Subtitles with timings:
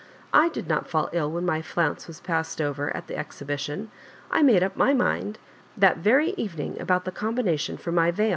[0.29, 3.91] / did not &11 ill when my flounce was passed over at the exhibition.
[4.31, 5.37] I made up my mind
[5.77, 8.29] that very even ing about the combination for my veU.